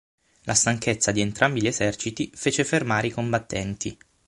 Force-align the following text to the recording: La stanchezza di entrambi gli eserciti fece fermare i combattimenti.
La 0.45 0.55
stanchezza 0.55 1.11
di 1.11 1.21
entrambi 1.21 1.61
gli 1.61 1.67
eserciti 1.67 2.31
fece 2.33 2.63
fermare 2.63 3.05
i 3.05 3.11
combattimenti. 3.11 3.95